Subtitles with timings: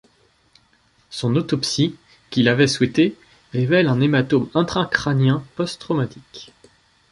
[1.11, 1.95] Son autopsie,
[2.31, 3.15] qu'il avait souhaitée,
[3.53, 6.53] révèle un hématome intracrânien post-traumatique.